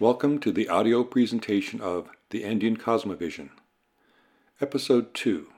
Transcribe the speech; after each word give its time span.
Welcome 0.00 0.38
to 0.42 0.52
the 0.52 0.68
audio 0.68 1.02
presentation 1.02 1.80
of 1.80 2.08
The 2.30 2.44
Andean 2.44 2.76
Cosmovision, 2.76 3.50
Episode 4.60 5.12
2 5.12 5.48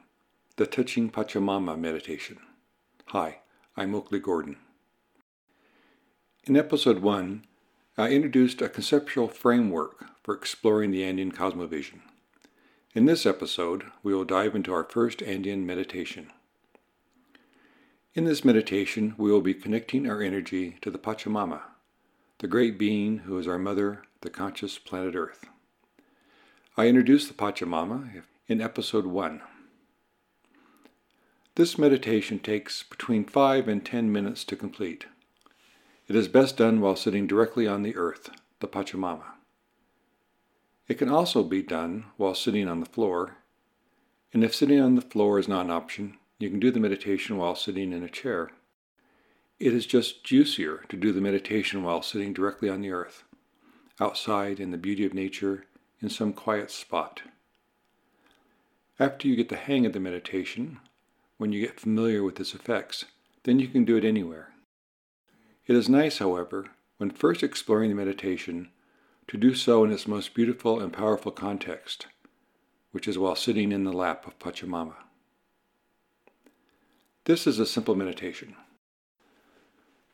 The 0.56 0.64
Touching 0.64 1.10
Pachamama 1.10 1.78
Meditation. 1.78 2.38
Hi, 3.08 3.40
I'm 3.76 3.94
Oakley 3.94 4.18
Gordon. 4.18 4.56
In 6.44 6.56
Episode 6.56 7.00
1, 7.00 7.44
I 7.98 8.08
introduced 8.08 8.62
a 8.62 8.70
conceptual 8.70 9.28
framework 9.28 10.06
for 10.22 10.34
exploring 10.34 10.90
the 10.90 11.04
Andean 11.04 11.32
Cosmovision. 11.32 12.00
In 12.94 13.04
this 13.04 13.26
episode, 13.26 13.84
we 14.02 14.14
will 14.14 14.24
dive 14.24 14.54
into 14.56 14.72
our 14.72 14.84
first 14.84 15.22
Andean 15.22 15.66
meditation. 15.66 16.32
In 18.14 18.24
this 18.24 18.42
meditation, 18.42 19.14
we 19.18 19.30
will 19.30 19.42
be 19.42 19.52
connecting 19.52 20.08
our 20.08 20.22
energy 20.22 20.78
to 20.80 20.90
the 20.90 20.98
Pachamama, 20.98 21.60
the 22.38 22.48
great 22.48 22.78
being 22.78 23.18
who 23.18 23.36
is 23.36 23.46
our 23.46 23.58
mother, 23.58 24.04
the 24.22 24.28
conscious 24.28 24.76
planet 24.78 25.14
Earth. 25.14 25.46
I 26.76 26.88
introduced 26.88 27.28
the 27.28 27.34
Pachamama 27.34 28.22
in 28.48 28.60
episode 28.60 29.06
1. 29.06 29.40
This 31.54 31.78
meditation 31.78 32.38
takes 32.38 32.82
between 32.82 33.24
5 33.24 33.66
and 33.66 33.82
10 33.82 34.12
minutes 34.12 34.44
to 34.44 34.56
complete. 34.56 35.06
It 36.06 36.16
is 36.16 36.28
best 36.28 36.58
done 36.58 36.82
while 36.82 36.96
sitting 36.96 37.26
directly 37.26 37.66
on 37.66 37.82
the 37.82 37.96
earth, 37.96 38.28
the 38.60 38.68
Pachamama. 38.68 39.24
It 40.86 40.98
can 40.98 41.08
also 41.08 41.42
be 41.42 41.62
done 41.62 42.04
while 42.18 42.34
sitting 42.34 42.68
on 42.68 42.80
the 42.80 42.86
floor, 42.86 43.38
and 44.34 44.44
if 44.44 44.54
sitting 44.54 44.80
on 44.80 44.96
the 44.96 45.02
floor 45.02 45.38
is 45.38 45.48
not 45.48 45.64
an 45.64 45.70
option, 45.70 46.18
you 46.38 46.50
can 46.50 46.60
do 46.60 46.70
the 46.70 46.80
meditation 46.80 47.38
while 47.38 47.54
sitting 47.54 47.90
in 47.90 48.02
a 48.02 48.08
chair. 48.08 48.50
It 49.58 49.72
is 49.72 49.86
just 49.86 50.24
juicier 50.24 50.84
to 50.90 50.96
do 50.98 51.10
the 51.10 51.22
meditation 51.22 51.82
while 51.82 52.02
sitting 52.02 52.34
directly 52.34 52.68
on 52.68 52.82
the 52.82 52.90
earth 52.90 53.24
outside 54.00 54.58
in 54.58 54.70
the 54.70 54.78
beauty 54.78 55.04
of 55.04 55.14
nature 55.14 55.66
in 56.00 56.08
some 56.08 56.32
quiet 56.32 56.70
spot. 56.70 57.22
After 58.98 59.28
you 59.28 59.36
get 59.36 59.48
the 59.48 59.56
hang 59.56 59.86
of 59.86 59.92
the 59.92 60.00
meditation, 60.00 60.78
when 61.36 61.52
you 61.52 61.60
get 61.60 61.80
familiar 61.80 62.22
with 62.22 62.40
its 62.40 62.54
effects, 62.54 63.04
then 63.44 63.58
you 63.58 63.68
can 63.68 63.84
do 63.84 63.96
it 63.96 64.04
anywhere. 64.04 64.48
It 65.66 65.76
is 65.76 65.88
nice, 65.88 66.18
however, 66.18 66.66
when 66.98 67.10
first 67.10 67.42
exploring 67.42 67.90
the 67.90 67.96
meditation, 67.96 68.70
to 69.28 69.36
do 69.36 69.54
so 69.54 69.84
in 69.84 69.92
its 69.92 70.08
most 70.08 70.34
beautiful 70.34 70.80
and 70.80 70.92
powerful 70.92 71.32
context, 71.32 72.06
which 72.90 73.06
is 73.06 73.16
while 73.16 73.36
sitting 73.36 73.72
in 73.72 73.84
the 73.84 73.92
lap 73.92 74.26
of 74.26 74.38
Pachamama. 74.38 74.96
This 77.24 77.46
is 77.46 77.58
a 77.58 77.66
simple 77.66 77.94
meditation. 77.94 78.56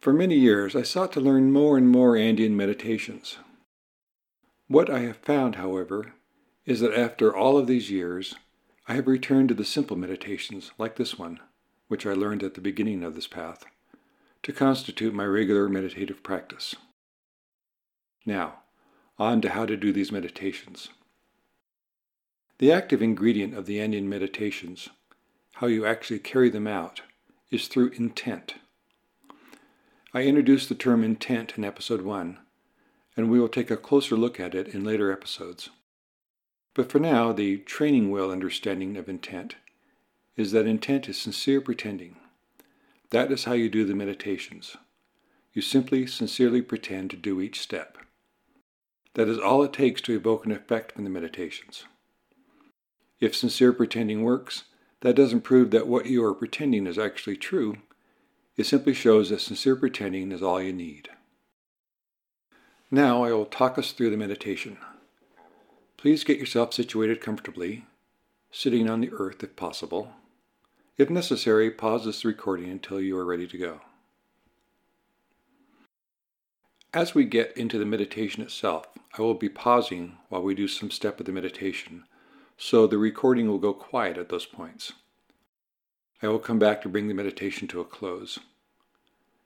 For 0.01 0.13
many 0.13 0.37
years, 0.37 0.77
I 0.77 0.83
sought 0.83 1.13
to 1.15 1.21
learn 1.21 1.51
more 1.51 1.79
and 1.79 1.89
more 1.89 2.17
Andean 2.17 2.57
meditations. 2.57 3.39
What 4.69 4.91
I 4.91 5.01
have 5.01 5.19
found, 5.19 5.57
however, 5.57 6.15
is 6.65 6.81
that 6.81 6.99
after 6.99 7.35
all 7.35 7.57
of 7.57 7.69
these 7.69 7.91
years, 7.91 8.35
I 8.89 8.95
have 8.95 9.07
returned 9.07 9.49
to 9.51 9.55
the 9.55 9.65
simple 9.65 9.97
meditations 9.97 10.73
like 10.77 10.97
this 10.97 11.17
one, 11.17 11.39
which 11.87 12.05
I 12.05 12.15
learned 12.15 12.43
at 12.43 12.55
the 12.55 12.61
beginning 12.61 13.05
of 13.05 13.15
this 13.15 13.29
path, 13.29 13.65
to 14.43 14.53
constitute 14.53 15.15
my 15.15 15.25
regular 15.25 15.69
meditative 15.69 16.23
practice. 16.25 16.75
Now, 18.25 18.61
on 19.19 19.41
to 19.43 19.51
how 19.51 19.67
to 19.67 19.77
do 19.77 19.93
these 19.93 20.11
meditations. 20.11 20.89
The 22.59 22.73
active 22.73 23.01
ingredient 23.01 23.55
of 23.55 23.67
the 23.67 23.81
Andean 23.81 24.09
meditations, 24.09 24.89
how 25.55 25.69
you 25.69 25.87
actually 25.87 26.19
carry 26.19 26.51
them 26.51 26.67
out, 26.67 27.03
is 27.53 27.69
through 27.69 27.91
intent. 27.91 28.57
I 30.13 30.23
introduced 30.23 30.69
the 30.69 30.75
term 30.75 31.05
intent 31.05 31.57
in 31.57 31.65
episode 31.65 32.03
1 32.03 32.39
and 33.17 33.31
we 33.31 33.41
will 33.41 33.49
take 33.49 33.71
a 33.71 33.77
closer 33.77 34.17
look 34.17 34.39
at 34.39 34.55
it 34.55 34.69
in 34.69 34.85
later 34.85 35.11
episodes. 35.11 35.71
But 36.75 36.91
for 36.91 36.99
now, 36.99 37.33
the 37.33 37.59
training 37.59 38.11
wheel 38.11 38.31
understanding 38.31 38.97
of 38.97 39.09
intent 39.09 39.57
is 40.37 40.53
that 40.53 40.67
intent 40.67 41.09
is 41.09 41.17
sincere 41.17 41.61
pretending. 41.61 42.17
That 43.11 43.33
is 43.33 43.45
how 43.45 43.55
you 43.55 43.71
do 43.71 43.85
the 43.85 43.95
meditations. 43.95 44.77
You 45.55 45.63
simply 45.63 46.07
sincerely 46.07 46.61
pretend 46.61 47.11
to 47.11 47.17
do 47.17 47.41
each 47.41 47.61
step. 47.61 47.97
That 49.15 49.29
is 49.29 49.39
all 49.39 49.63
it 49.63 49.73
takes 49.73 50.03
to 50.03 50.15
evoke 50.15 50.45
an 50.45 50.53
effect 50.53 50.93
from 50.93 51.05
the 51.05 51.11
meditations. 51.11 51.85
If 53.19 53.35
sincere 53.35 53.73
pretending 53.73 54.23
works, 54.23 54.65
that 55.01 55.17
doesn't 55.17 55.41
prove 55.41 55.71
that 55.71 55.87
what 55.87 56.05
you 56.05 56.23
are 56.25 56.35
pretending 56.35 56.87
is 56.87 56.99
actually 56.99 57.39
true. 57.39 57.79
It 58.59 58.67
simply 58.67 58.93
shows 58.93 59.31
that 59.31 59.41
sincere 59.41 59.77
pretending 59.77 60.33
is 60.33 60.43
all 60.43 60.61
you 60.61 60.75
need. 60.75 61.09
Now 62.91 63.25
I 63.25 63.33
will 63.33 63.47
talk 63.47 63.79
us 63.79 63.91
through 63.91 64.11
the 64.11 64.17
meditation. 64.17 64.79
Please 65.97 66.23
get 66.23 66.39
yourself 66.39 66.73
situated 66.73 67.21
comfortably, 67.21 67.85
sitting 68.53 68.89
on 68.89 69.01
the 69.01 69.11
earth 69.13 69.43
if 69.43 69.57
possible. 69.57 70.13
If 70.97 71.11
necessary, 71.11 71.69
pause 71.69 72.05
this 72.05 72.25
recording 72.25 72.71
until 72.71 73.01
you 73.01 73.19
are 73.19 73.25
ready 73.25 73.49
to 73.49 73.59
go. 73.59 73.81
As 76.95 77.13
we 77.13 77.25
get 77.25 77.57
into 77.57 77.77
the 77.77 77.85
meditation 77.85 78.41
itself, 78.43 78.87
I 79.19 79.23
will 79.23 79.35
be 79.35 79.49
pausing 79.49 80.19
while 80.29 80.43
we 80.43 80.55
do 80.55 80.69
some 80.69 80.93
step 80.93 81.19
of 81.19 81.27
the 81.27 81.33
meditation, 81.33 82.05
so 82.57 82.87
the 82.87 82.99
recording 82.99 83.49
will 83.49 83.59
go 83.59 83.73
quiet 83.73 84.17
at 84.17 84.29
those 84.29 84.47
points. 84.47 84.93
I 86.23 86.29
will 86.29 86.39
come 86.39 86.61
back 86.61 86.83
to 86.83 86.89
bring 86.89 87.09
the 87.09 87.15
meditation 87.15 87.67
to 87.69 87.81
a 87.81 87.85
close. 87.85 88.39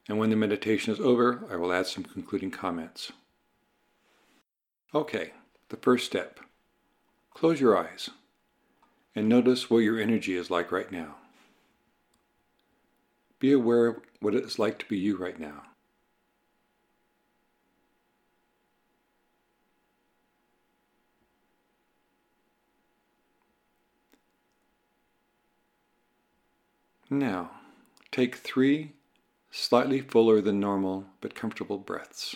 And 0.07 0.19
when 0.19 0.29
the 0.29 0.35
meditation 0.35 0.93
is 0.93 0.99
over, 0.99 1.43
I 1.51 1.55
will 1.55 1.73
add 1.73 1.87
some 1.87 2.03
concluding 2.03 2.51
comments. 2.51 3.11
Okay, 4.93 5.31
the 5.69 5.77
first 5.77 6.05
step. 6.05 6.41
Close 7.33 7.61
your 7.61 7.77
eyes 7.77 8.09
and 9.15 9.29
notice 9.29 9.69
what 9.69 9.79
your 9.79 9.99
energy 9.99 10.35
is 10.35 10.49
like 10.49 10.71
right 10.71 10.91
now. 10.91 11.15
Be 13.39 13.53
aware 13.53 13.87
of 13.87 13.95
what 14.19 14.35
it 14.35 14.43
is 14.43 14.59
like 14.59 14.79
to 14.79 14.85
be 14.85 14.97
you 14.97 15.15
right 15.17 15.39
now. 15.39 15.63
Now, 27.09 27.51
take 28.11 28.35
three 28.35 28.91
slightly 29.51 30.01
fuller 30.01 30.41
than 30.41 30.59
normal 30.59 31.05
but 31.19 31.35
comfortable 31.35 31.77
breaths. 31.77 32.35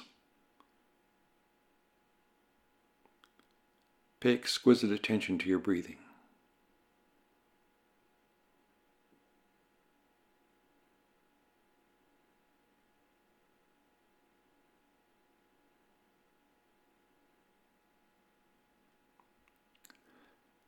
Pay 4.25 4.33
exquisite 4.33 4.91
attention 4.91 5.37
to 5.37 5.47
your 5.47 5.59
breathing. 5.59 5.97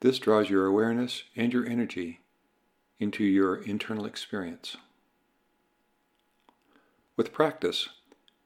This 0.01 0.19
draws 0.19 0.51
your 0.51 0.67
awareness 0.67 1.23
and 1.35 1.51
your 1.51 1.65
energy 1.65 2.19
into 2.99 3.23
your 3.23 3.55
internal 3.55 4.05
experience. 4.05 4.77
With 7.15 7.33
practice, 7.33 7.89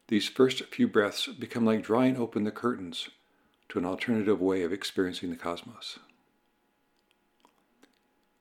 these 0.07 0.29
first 0.29 0.63
few 0.67 0.87
breaths 0.87 1.27
become 1.27 1.65
like 1.65 1.83
drawing 1.83 2.15
open 2.15 2.45
the 2.45 2.51
curtains 2.51 3.09
to 3.71 3.79
an 3.79 3.85
alternative 3.85 4.41
way 4.41 4.63
of 4.63 4.73
experiencing 4.73 5.29
the 5.29 5.35
cosmos. 5.37 5.97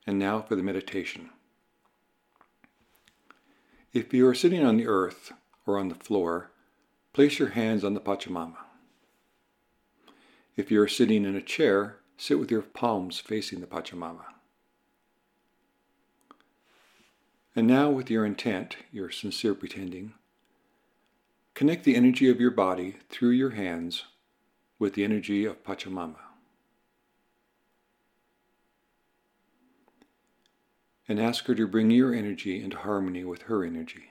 And 0.05 0.19
now 0.19 0.41
for 0.41 0.57
the 0.57 0.63
meditation. 0.63 1.29
If 3.93 4.13
you 4.13 4.27
are 4.27 4.35
sitting 4.35 4.61
on 4.61 4.75
the 4.75 4.87
earth 4.87 5.31
or 5.65 5.79
on 5.79 5.87
the 5.87 5.95
floor, 5.95 6.51
place 7.13 7.39
your 7.39 7.51
hands 7.51 7.85
on 7.85 7.93
the 7.93 8.01
Pachamama. 8.01 8.57
If 10.57 10.69
you 10.69 10.81
are 10.81 10.87
sitting 10.89 11.23
in 11.23 11.37
a 11.37 11.41
chair, 11.41 11.99
sit 12.17 12.37
with 12.37 12.51
your 12.51 12.61
palms 12.61 13.21
facing 13.21 13.61
the 13.61 13.67
Pachamama. 13.67 14.25
And 17.55 17.67
now, 17.67 17.89
with 17.89 18.09
your 18.09 18.25
intent, 18.25 18.75
your 18.91 19.09
sincere 19.09 19.55
pretending, 19.55 20.13
connect 21.53 21.85
the 21.85 21.95
energy 21.95 22.29
of 22.29 22.41
your 22.41 22.51
body 22.51 22.97
through 23.09 23.29
your 23.29 23.51
hands 23.51 24.03
with 24.81 24.95
the 24.95 25.03
energy 25.03 25.45
of 25.45 25.63
Pachamama. 25.63 26.15
And 31.07 31.19
ask 31.19 31.45
her 31.45 31.53
to 31.53 31.67
bring 31.67 31.91
your 31.91 32.15
energy 32.15 32.63
into 32.63 32.77
harmony 32.77 33.23
with 33.23 33.43
her 33.43 33.63
energy. 33.63 34.09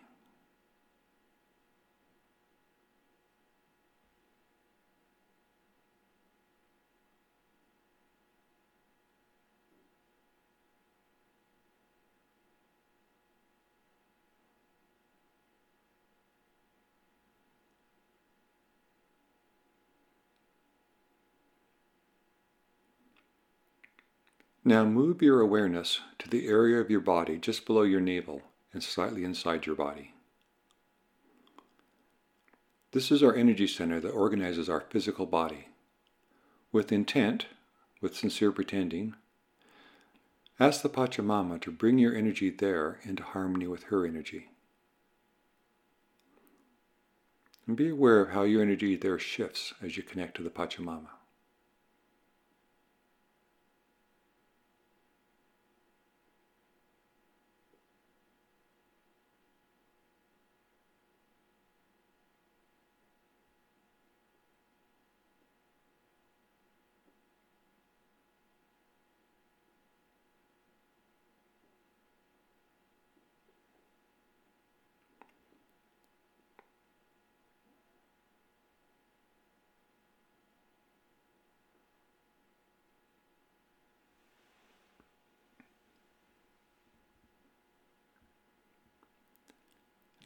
Now 24.65 24.85
move 24.85 25.23
your 25.23 25.41
awareness 25.41 26.01
to 26.19 26.29
the 26.29 26.47
area 26.47 26.81
of 26.81 26.91
your 26.91 27.01
body 27.01 27.39
just 27.39 27.65
below 27.65 27.83
your 27.83 28.01
navel 28.01 28.43
and 28.75 28.83
slightly 28.83 29.25
inside 29.25 29.65
your 29.65 29.75
body. 29.75 30.13
This 32.93 33.11
is 33.11 33.23
our 33.23 33.35
energy 33.35 33.67
center 33.67 34.01
that 34.01 34.11
organizes 34.11 34.69
our 34.69 34.81
physical 34.81 35.25
body. 35.25 35.69
With 36.73 36.93
intent, 36.93 37.47
with 38.03 38.17
sincere 38.17 38.53
pretending, 38.53 39.15
ask 40.59 40.83
the 40.83 40.91
Pachamama 40.91 41.61
to 41.63 41.71
bring 41.71 41.99
your 41.99 42.15
energy 42.15 42.51
there 42.51 43.01
into 43.05 43.23
harmony 43.23 43.67
with 43.67 43.85
her 43.85 44.05
energy. 44.05 44.49
And 47.67 47.77
be 47.77 47.89
aware 47.89 48.21
of 48.21 48.31
how 48.31 48.43
your 48.43 48.61
energy 48.61 48.97
there 48.97 49.19
shifts 49.19 49.73
as 49.83 49.97
you 49.97 50.03
connect 50.03 50.37
to 50.37 50.43
the 50.43 50.51
Pachamama. 50.51 51.20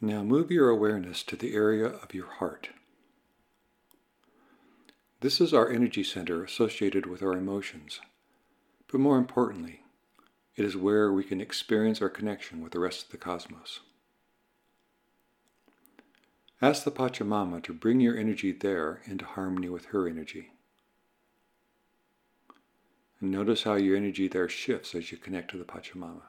Now 0.01 0.23
move 0.23 0.51
your 0.51 0.69
awareness 0.69 1.23
to 1.23 1.35
the 1.35 1.55
area 1.55 1.87
of 1.87 2.13
your 2.13 2.27
heart. 2.27 2.69
This 5.21 5.39
is 5.39 5.53
our 5.53 5.69
energy 5.69 6.03
center 6.03 6.43
associated 6.43 7.05
with 7.05 7.23
our 7.23 7.33
emotions, 7.33 8.01
but 8.91 8.99
more 8.99 9.17
importantly, 9.17 9.81
it 10.55 10.65
is 10.65 10.75
where 10.75 11.11
we 11.11 11.23
can 11.23 11.39
experience 11.39 12.01
our 12.01 12.09
connection 12.09 12.61
with 12.61 12.73
the 12.73 12.79
rest 12.79 13.05
of 13.05 13.11
the 13.11 13.17
cosmos. 13.17 13.79
Ask 16.61 16.83
the 16.83 16.91
Pachamama 16.91 17.63
to 17.63 17.73
bring 17.73 17.99
your 17.99 18.17
energy 18.17 18.51
there 18.51 19.01
into 19.05 19.25
harmony 19.25 19.69
with 19.69 19.85
her 19.87 20.07
energy. 20.07 20.51
And 23.19 23.31
notice 23.31 23.63
how 23.63 23.75
your 23.75 23.95
energy 23.95 24.27
there 24.27 24.49
shifts 24.49 24.93
as 24.93 25.11
you 25.11 25.17
connect 25.17 25.51
to 25.51 25.57
the 25.57 25.63
Pachamama. 25.63 26.21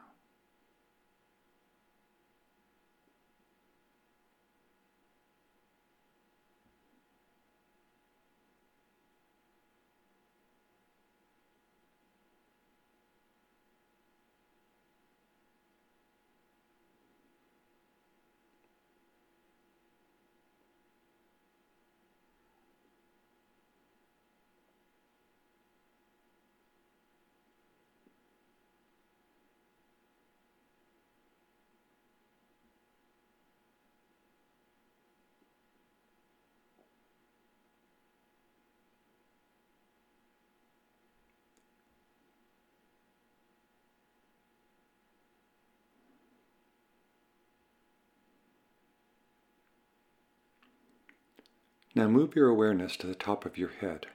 Now 51.96 52.08
move 52.08 52.36
your 52.36 52.50
awareness 52.50 52.94
to 52.98 53.06
the 53.06 53.14
top 53.14 53.46
of 53.46 53.56
your 53.56 53.70
head, 53.70 54.08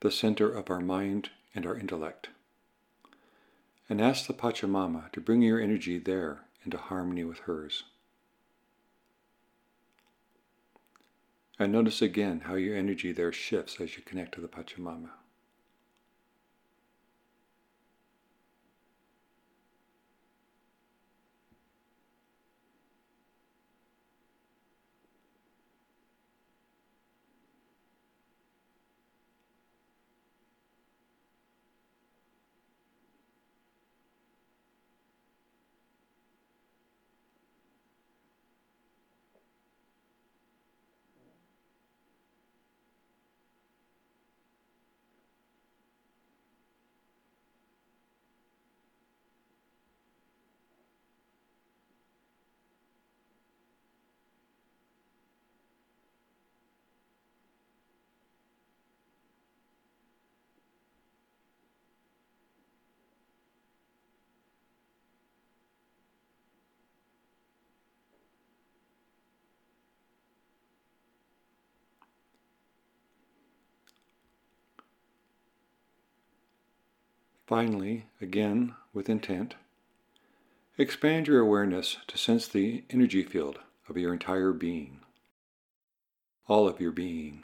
the 0.00 0.10
center 0.10 0.50
of 0.50 0.70
our 0.70 0.80
mind 0.80 1.28
and 1.54 1.66
our 1.66 1.76
intellect, 1.76 2.30
and 3.90 4.00
ask 4.00 4.26
the 4.26 4.32
Pachamama 4.32 5.12
to 5.12 5.20
bring 5.20 5.42
your 5.42 5.60
energy 5.60 5.98
there 5.98 6.46
into 6.64 6.78
harmony 6.78 7.22
with 7.22 7.40
hers. 7.40 7.84
And 11.58 11.70
notice 11.70 12.00
again 12.00 12.44
how 12.46 12.54
your 12.54 12.74
energy 12.74 13.12
there 13.12 13.30
shifts 13.30 13.78
as 13.78 13.98
you 13.98 14.02
connect 14.02 14.32
to 14.36 14.40
the 14.40 14.48
Pachamama. 14.48 15.10
Finally, 77.50 78.06
again 78.20 78.76
with 78.92 79.08
intent, 79.08 79.56
expand 80.78 81.26
your 81.26 81.40
awareness 81.40 81.96
to 82.06 82.16
sense 82.16 82.46
the 82.46 82.84
energy 82.90 83.24
field 83.24 83.58
of 83.88 83.96
your 83.96 84.12
entire 84.12 84.52
being, 84.52 85.00
all 86.46 86.68
of 86.68 86.80
your 86.80 86.92
being. 86.92 87.42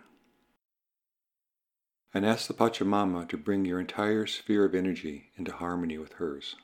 And 2.14 2.24
ask 2.24 2.46
the 2.46 2.54
Pachamama 2.54 3.28
to 3.30 3.36
bring 3.36 3.64
your 3.64 3.80
entire 3.80 4.26
sphere 4.26 4.64
of 4.64 4.76
energy 4.76 5.32
into 5.36 5.50
harmony 5.50 5.98
with 5.98 6.12
hers. 6.12 6.54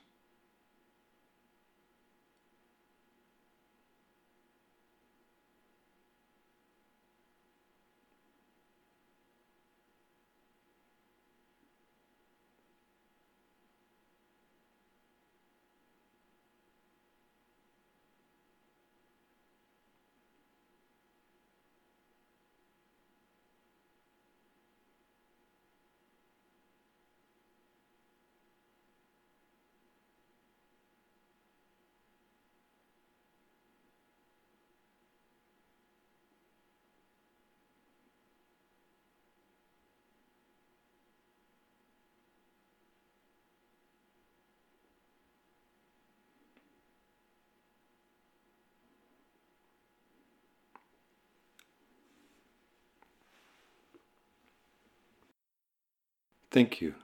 Thank 56.53 56.83
you. 56.83 56.97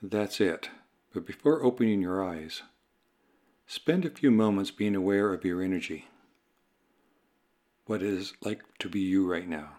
That's 0.00 0.40
it. 0.40 0.70
But 1.12 1.26
before 1.26 1.64
opening 1.64 2.00
your 2.00 2.24
eyes, 2.24 2.62
spend 3.66 4.04
a 4.04 4.10
few 4.10 4.30
moments 4.30 4.70
being 4.70 4.94
aware 4.94 5.34
of 5.34 5.44
your 5.44 5.60
energy. 5.60 6.06
What 7.86 8.04
it 8.04 8.08
is 8.08 8.34
like 8.40 8.62
to 8.78 8.88
be 8.88 9.00
you 9.00 9.28
right 9.28 9.48
now. 9.48 9.70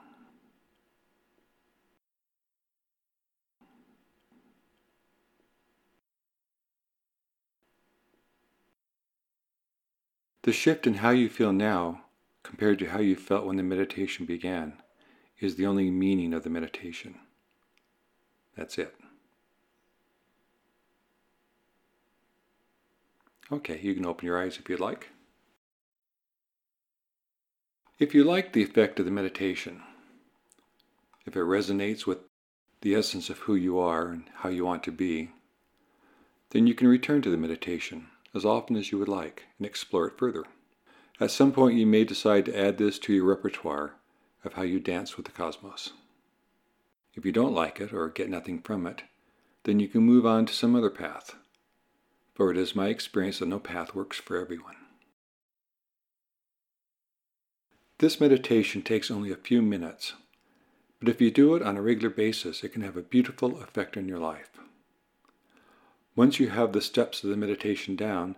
The 10.42 10.52
shift 10.52 10.86
in 10.86 10.96
how 10.96 11.12
you 11.12 11.30
feel 11.30 11.54
now 11.54 12.04
compared 12.44 12.80
to 12.80 12.90
how 12.90 13.00
you 13.00 13.16
felt 13.16 13.46
when 13.46 13.56
the 13.56 13.63
meditation 13.63 14.25
began 14.25 14.74
is 15.40 15.56
the 15.56 15.66
only 15.66 15.90
meaning 15.90 16.34
of 16.34 16.44
the 16.44 16.50
meditation. 16.50 17.23
That's 18.55 18.77
it. 18.77 18.95
Okay, 23.51 23.79
you 23.81 23.93
can 23.93 24.05
open 24.05 24.25
your 24.25 24.41
eyes 24.41 24.57
if 24.57 24.69
you'd 24.69 24.79
like. 24.79 25.10
If 28.00 28.13
you 28.13 28.24
like 28.24 28.53
the 28.53 28.63
effect 28.63 29.00
of 29.00 29.05
the 29.05 29.12
meditation, 29.12 29.81
if 31.25 31.36
it 31.36 31.39
resonates 31.39 32.05
with 32.05 32.19
the 32.81 32.95
essence 32.95 33.29
of 33.29 33.39
who 33.39 33.55
you 33.55 33.79
are 33.79 34.07
and 34.07 34.24
how 34.38 34.50
you 34.50 34.65
want 34.65 34.83
to 34.83 34.91
be, 34.91 35.29
then 36.50 36.67
you 36.67 36.75
can 36.75 36.88
return 36.88 37.22
to 37.22 37.29
the 37.29 37.38
meditation 37.38 38.07
as 38.33 38.45
often 38.45 38.75
as 38.75 38.91
you 38.91 38.98
would 38.98 39.07
like 39.07 39.43
and 39.57 39.65
explore 39.65 40.07
it 40.07 40.17
further. 40.17 40.43
At 41.19 41.31
some 41.31 41.51
point, 41.51 41.77
you 41.77 41.86
may 41.86 42.03
decide 42.03 42.45
to 42.45 42.60
add 42.60 42.77
this 42.77 42.98
to 43.00 43.13
your 43.13 43.25
repertoire 43.25 43.93
of 44.43 44.53
how 44.53 44.63
you 44.63 44.79
dance 44.79 45.15
with 45.15 45.25
the 45.25 45.31
cosmos. 45.31 45.93
If 47.15 47.25
you 47.25 47.32
don't 47.32 47.53
like 47.53 47.79
it 47.79 47.93
or 47.93 48.10
get 48.10 48.29
nothing 48.29 48.60
from 48.60 48.88
it, 48.88 49.03
then 49.63 49.79
you 49.79 49.88
can 49.88 50.01
move 50.01 50.25
on 50.25 50.46
to 50.46 50.53
some 50.53 50.75
other 50.75 50.89
path. 50.89 51.36
For 52.34 52.51
it 52.51 52.58
is 52.58 52.75
my 52.75 52.88
experience 52.88 53.39
that 53.39 53.48
no 53.48 53.60
path 53.60 53.93
works 53.93 54.17
for 54.17 54.38
everyone. 54.38 54.75
This 58.00 58.20
meditation 58.20 58.82
takes 58.82 59.12
only 59.12 59.32
a 59.32 59.36
few 59.36 59.62
minutes, 59.62 60.13
but 61.00 61.08
if 61.08 61.22
you 61.22 61.29
do 61.32 61.55
it 61.55 61.62
on 61.62 61.77
a 61.77 61.82
regular 61.82 62.10
basis, 62.10 62.63
it 62.63 62.70
can 62.70 62.82
have 62.82 62.98
a 62.98 63.01
beautiful 63.01 63.62
effect 63.62 63.96
on 63.96 64.08
your 64.08 64.20
life. 64.20 64.50
Once 66.15 66.39
you 66.39 66.50
have 66.50 66.74
the 66.74 66.82
steps 66.82 67.24
of 67.24 67.29
the 67.29 67.38
meditation 67.38 67.96
down, 67.96 68.36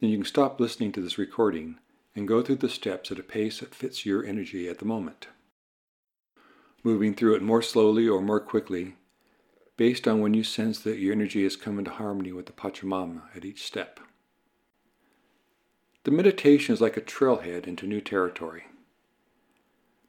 then 0.00 0.10
you 0.10 0.18
can 0.18 0.26
stop 0.26 0.58
listening 0.58 0.92
to 0.92 1.00
this 1.00 1.18
recording 1.18 1.78
and 2.14 2.26
go 2.26 2.42
through 2.42 2.56
the 2.56 2.68
steps 2.68 3.12
at 3.12 3.18
a 3.18 3.22
pace 3.22 3.60
that 3.60 3.74
fits 3.74 4.06
your 4.06 4.24
energy 4.24 4.68
at 4.68 4.78
the 4.78 4.84
moment. 4.84 5.28
Moving 6.86 7.14
through 7.14 7.34
it 7.34 7.42
more 7.42 7.62
slowly 7.62 8.06
or 8.06 8.22
more 8.22 8.38
quickly, 8.38 8.94
based 9.76 10.06
on 10.06 10.20
when 10.20 10.34
you 10.34 10.44
sense 10.44 10.78
that 10.78 11.00
your 11.00 11.12
energy 11.12 11.42
has 11.42 11.56
come 11.56 11.80
into 11.80 11.90
harmony 11.90 12.30
with 12.30 12.46
the 12.46 12.52
Pachamama 12.52 13.22
at 13.34 13.44
each 13.44 13.64
step. 13.64 13.98
The 16.04 16.12
meditation 16.12 16.72
is 16.72 16.80
like 16.80 16.96
a 16.96 17.00
trailhead 17.00 17.66
into 17.66 17.88
new 17.88 18.00
territory, 18.00 18.66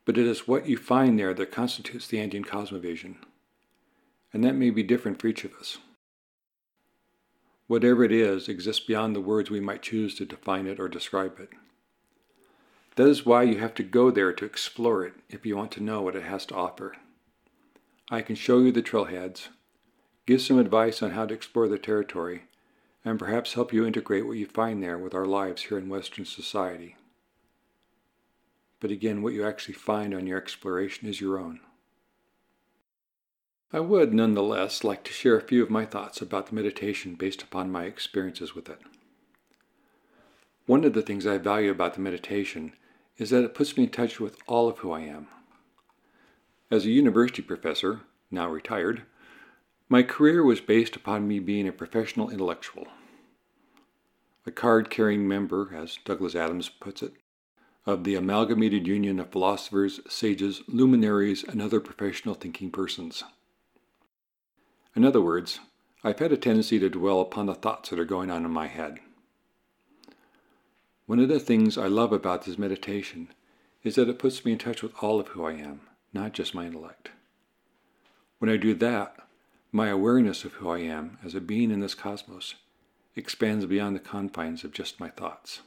but 0.05 0.19
it 0.19 0.27
is 0.27 0.47
what 0.47 0.67
you 0.67 0.77
find 0.77 1.17
there 1.17 1.33
that 1.33 1.51
constitutes 1.51 2.05
the 2.05 2.19
Andean 2.19 2.43
cosmovision, 2.43 3.15
and 4.31 4.43
that 4.43 4.53
may 4.53 4.69
be 4.69 4.83
different 4.83 5.19
for 5.19 5.29
each 5.29 5.45
of 5.45 5.55
us. 5.55 5.79
Whatever 7.65 8.03
it 8.03 8.11
is 8.11 8.47
exists 8.47 8.85
beyond 8.85 9.15
the 9.15 9.19
words 9.19 9.49
we 9.49 9.59
might 9.59 9.81
choose 9.81 10.13
to 10.13 10.25
define 10.25 10.67
it 10.67 10.79
or 10.79 10.87
describe 10.87 11.39
it. 11.39 11.49
That 12.97 13.07
is 13.07 13.27
why 13.27 13.43
you 13.43 13.59
have 13.59 13.75
to 13.75 13.83
go 13.83 14.09
there 14.09 14.33
to 14.33 14.45
explore 14.45 15.05
it 15.05 15.13
if 15.29 15.45
you 15.45 15.55
want 15.55 15.71
to 15.73 15.83
know 15.83 16.01
what 16.01 16.15
it 16.15 16.23
has 16.23 16.47
to 16.47 16.55
offer. 16.55 16.95
I 18.09 18.23
can 18.23 18.35
show 18.35 18.57
you 18.57 18.71
the 18.71 18.81
trailheads, 18.81 19.49
give 20.25 20.41
some 20.41 20.57
advice 20.57 21.03
on 21.03 21.11
how 21.11 21.27
to 21.27 21.33
explore 21.33 21.67
the 21.67 21.77
territory, 21.77 22.45
and 23.05 23.19
perhaps 23.19 23.53
help 23.53 23.71
you 23.71 23.85
integrate 23.85 24.25
what 24.25 24.37
you 24.37 24.47
find 24.47 24.81
there 24.81 24.97
with 24.97 25.13
our 25.13 25.27
lives 25.27 25.61
here 25.61 25.77
in 25.77 25.89
Western 25.89 26.25
society. 26.25 26.95
But 28.79 28.89
again, 28.89 29.21
what 29.21 29.33
you 29.33 29.45
actually 29.45 29.75
find 29.75 30.15
on 30.15 30.25
your 30.25 30.39
exploration 30.39 31.07
is 31.07 31.21
your 31.21 31.37
own. 31.37 31.59
I 33.71 33.79
would 33.79 34.11
nonetheless 34.11 34.83
like 34.83 35.03
to 35.03 35.13
share 35.13 35.37
a 35.37 35.41
few 35.41 35.61
of 35.61 35.69
my 35.69 35.85
thoughts 35.85 36.19
about 36.19 36.47
the 36.47 36.55
meditation 36.55 37.13
based 37.13 37.43
upon 37.43 37.71
my 37.71 37.83
experiences 37.83 38.55
with 38.55 38.67
it. 38.67 38.79
One 40.65 40.83
of 40.83 40.93
the 40.93 41.03
things 41.03 41.27
I 41.27 41.37
value 41.37 41.69
about 41.69 41.93
the 41.93 42.01
meditation 42.01 42.73
is 43.17 43.29
that 43.31 43.43
it 43.43 43.55
puts 43.55 43.75
me 43.77 43.83
in 43.83 43.89
touch 43.89 44.19
with 44.19 44.37
all 44.47 44.67
of 44.67 44.79
who 44.79 44.91
I 44.91 45.01
am. 45.01 45.27
As 46.69 46.85
a 46.85 46.91
university 46.91 47.41
professor, 47.41 48.01
now 48.29 48.49
retired, 48.49 49.03
my 49.89 50.03
career 50.03 50.43
was 50.43 50.59
based 50.59 50.95
upon 50.95 51.27
me 51.27 51.39
being 51.39 51.67
a 51.67 51.71
professional 51.71 52.29
intellectual. 52.29 52.87
A 54.45 54.51
card 54.51 54.89
carrying 54.89 55.27
member, 55.27 55.73
as 55.75 55.97
Douglas 56.03 56.35
Adams 56.35 56.69
puts 56.69 57.01
it, 57.01 57.13
of 57.85 58.03
the 58.03 58.15
amalgamated 58.15 58.85
union 58.85 59.19
of 59.19 59.31
philosophers, 59.31 60.01
sages, 60.09 60.61
luminaries, 60.67 61.43
and 61.43 61.61
other 61.61 61.79
professional 61.79 62.35
thinking 62.35 62.69
persons. 62.69 63.23
In 64.93 65.05
other 65.05 65.21
words, 65.21 65.61
I've 66.03 66.19
had 66.19 66.33
a 66.33 66.37
tendency 66.37 66.79
to 66.79 66.89
dwell 66.89 67.21
upon 67.21 67.45
the 67.45 67.55
thoughts 67.55 67.89
that 67.89 67.99
are 67.99 68.05
going 68.05 68.29
on 68.29 68.43
in 68.43 68.51
my 68.51 68.67
head. 68.67 68.99
One 71.07 71.19
of 71.19 71.29
the 71.29 71.39
things 71.39 71.77
I 71.77 71.87
love 71.87 72.11
about 72.11 72.43
this 72.43 72.57
meditation 72.57 73.29
is 73.81 73.95
that 73.95 74.09
it 74.09 74.19
puts 74.19 74.43
me 74.43 74.51
in 74.51 74.57
touch 74.57 74.83
with 74.83 74.91
all 75.01 75.21
of 75.21 75.29
who 75.29 75.45
I 75.45 75.53
am, 75.53 75.79
not 76.11 76.33
just 76.33 76.53
my 76.53 76.65
intellect. 76.65 77.11
When 78.39 78.51
I 78.51 78.57
do 78.57 78.73
that, 78.73 79.15
my 79.71 79.87
awareness 79.87 80.43
of 80.43 80.55
who 80.55 80.69
I 80.69 80.79
am 80.79 81.17
as 81.23 81.33
a 81.33 81.39
being 81.39 81.71
in 81.71 81.79
this 81.79 81.95
cosmos 81.95 82.55
expands 83.15 83.65
beyond 83.65 83.95
the 83.95 84.01
confines 84.01 84.65
of 84.65 84.73
just 84.73 84.99
my 84.99 85.09
thoughts. 85.09 85.61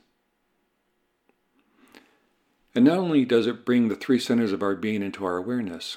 And 2.75 2.85
not 2.85 2.99
only 2.99 3.25
does 3.25 3.47
it 3.47 3.64
bring 3.64 3.88
the 3.88 3.97
three 3.97 4.18
centers 4.18 4.52
of 4.52 4.62
our 4.62 4.76
being 4.76 5.02
into 5.02 5.25
our 5.25 5.38
awareness, 5.38 5.97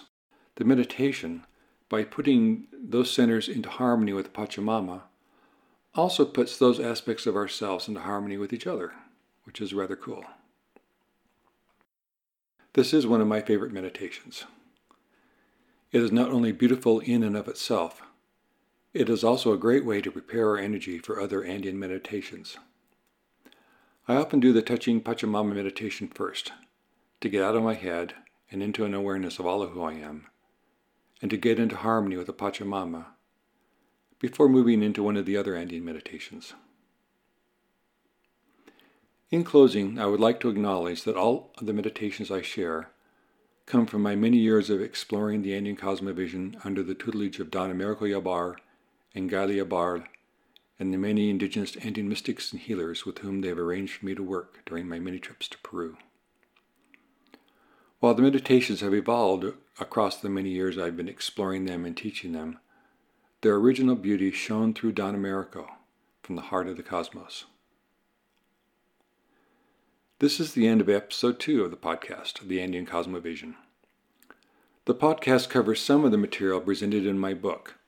the 0.56 0.64
meditation 0.64 1.44
by 1.90 2.06
putting 2.06 2.68
those 2.72 3.12
centers 3.12 3.50
into 3.50 3.70
harmony 3.70 4.14
with 4.14 4.32
Pachamama, 4.32 5.02
also 5.96 6.24
puts 6.24 6.58
those 6.58 6.80
aspects 6.80 7.26
of 7.28 7.36
ourselves 7.36 7.90
into 7.90 8.00
harmony 8.00 8.38
with 8.38 8.54
each 8.54 8.66
other, 8.66 8.94
which 9.44 9.62
is 9.62 9.74
rather 9.74 9.96
cool. 9.96 10.26
This 12.74 12.94
is 12.94 13.06
one 13.06 13.22
of 13.22 13.28
my 13.28 13.42
favorite 13.42 13.72
meditations. 13.72 14.46
It 15.92 16.02
is 16.02 16.12
not 16.12 16.32
only 16.32 16.52
beautiful 16.52 17.00
in 17.02 17.22
and 17.22 17.38
of 17.38 17.48
itself, 17.48 18.02
it 18.94 19.10
is 19.10 19.24
also 19.24 19.54
a 19.54 19.58
great 19.58 19.86
way 19.86 20.02
to 20.02 20.12
prepare 20.12 20.50
our 20.50 20.58
energy 20.58 20.98
for 20.98 21.20
other 21.20 21.44
Andean 21.44 21.80
meditations. 21.80 22.58
I 24.08 24.16
often 24.16 24.40
do 24.40 24.52
the 24.54 24.62
touching 24.62 25.02
Pachamama 25.02 25.54
meditation 25.54 26.08
first, 26.08 26.52
to 27.22 27.30
get 27.30 27.44
out 27.44 27.56
of 27.56 27.64
my 27.64 27.74
head 27.74 28.16
and 28.52 28.62
into 28.62 28.86
an 28.86 28.94
awareness 28.94 29.40
of 29.40 29.46
all 29.46 29.62
of 29.62 29.72
who 29.72 29.82
I 29.84 29.94
am, 29.94 30.28
and 31.22 31.32
to 31.32 31.38
get 31.38 31.60
into 31.60 31.76
harmony 31.76 32.18
with 32.18 32.28
the 32.28 32.34
Pachamama 32.34 33.06
before 34.20 34.50
moving 34.50 34.84
into 34.84 35.04
one 35.04 35.18
of 35.18 35.26
the 35.26 35.38
other 35.38 35.56
Andean 35.56 35.86
meditations. 35.86 36.54
In 39.34 39.44
closing, 39.44 39.98
I 39.98 40.06
would 40.06 40.20
like 40.20 40.40
to 40.42 40.50
acknowledge 40.50 41.06
that 41.06 41.18
all 41.18 41.50
of 41.58 41.66
the 41.66 41.74
meditations 41.74 42.30
I 42.30 42.44
share 42.44 42.92
come 43.66 43.88
from 43.88 44.04
my 44.04 44.16
many 44.16 44.38
years 44.38 44.70
of 44.70 44.80
exploring 44.80 45.42
the 45.42 45.56
Andean 45.56 45.76
cosmovision 45.76 46.64
under 46.64 46.84
the 46.84 46.94
tutelage 46.94 47.40
of 47.40 47.50
Don 47.50 47.72
Americo 47.72 48.06
Yabar 48.06 48.58
and 49.16 49.32
Galia 49.32 49.66
Yabar 49.66 50.06
and 50.78 50.94
the 50.94 51.00
many 51.00 51.32
indigenous 51.32 51.76
Andean 51.78 52.08
mystics 52.08 52.52
and 52.52 52.62
healers 52.62 53.08
with 53.08 53.18
whom 53.18 53.42
they 53.42 53.48
have 53.48 53.58
arranged 53.58 53.94
for 53.94 54.06
me 54.06 54.14
to 54.14 54.22
work 54.22 54.60
during 54.68 54.88
my 54.88 55.00
many 55.00 55.18
trips 55.18 55.48
to 55.48 55.58
Peru. 55.64 55.98
While 58.02 58.14
the 58.14 58.22
meditations 58.22 58.82
have 58.82 58.94
evolved 58.94 59.46
across 59.80 60.18
the 60.18 60.30
many 60.30 60.52
years 60.52 60.78
I've 60.78 60.96
been 60.96 61.10
exploring 61.10 61.66
them 61.66 61.86
and 61.86 61.98
teaching 61.98 62.34
them, 62.34 62.60
their 63.42 63.56
original 63.56 63.96
beauty 63.96 64.30
shone 64.30 64.76
through 64.76 64.92
Don 64.92 65.16
Americo 65.16 65.72
from 66.22 66.36
the 66.36 66.44
heart 66.44 66.68
of 66.68 66.78
the 66.78 66.84
cosmos. 66.84 67.46
This 70.20 70.40
is 70.40 70.54
the 70.54 70.68
end 70.68 70.80
of 70.80 70.90
episode 70.90 71.40
two 71.40 71.64
of 71.64 71.72
the 71.72 71.76
podcast, 71.76 72.48
The 72.48 72.62
Andean 72.62 72.86
Cosmovision. 72.86 73.56
The 74.86 74.94
podcast 74.94 75.50
covers 75.50 75.82
some 75.82 76.06
of 76.06 76.12
the 76.12 76.18
material 76.18 76.62
presented 76.62 77.06
in 77.06 77.18
my 77.18 77.34
book, 77.34 77.80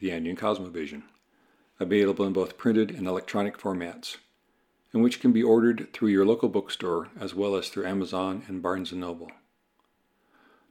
The 0.00 0.10
Andean 0.10 0.34
Cosmovision, 0.34 1.02
available 1.78 2.24
in 2.24 2.32
both 2.32 2.56
printed 2.56 2.90
and 2.90 3.06
electronic 3.06 3.58
formats, 3.58 4.16
and 4.92 5.04
which 5.04 5.20
can 5.20 5.30
be 5.30 5.42
ordered 5.42 5.92
through 5.92 6.08
your 6.08 6.24
local 6.24 6.48
bookstore 6.48 7.10
as 7.20 7.34
well 7.34 7.54
as 7.54 7.68
through 7.68 7.86
Amazon 7.86 8.44
and 8.48 8.62
Barnes 8.62 8.92
& 8.92 8.94
Noble. 8.94 9.30